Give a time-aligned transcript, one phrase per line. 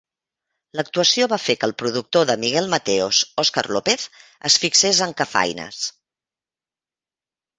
[0.77, 4.07] L'actuació va fer que el productor de Miguel Mateos, Oscar Lopez,
[4.51, 5.83] es fixés en Cafaines.